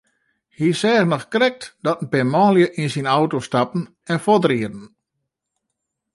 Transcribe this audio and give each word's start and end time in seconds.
Hy 0.57 0.67
seach 0.79 1.09
noch 1.11 1.25
krekt 1.33 1.63
dat 1.85 2.01
in 2.03 2.09
pear 2.11 2.29
manlju 2.33 2.67
yn 2.81 2.91
syn 2.93 3.11
auto 3.17 3.37
stapten 3.47 3.83
en 4.11 4.23
fuortrieden. 4.25 4.83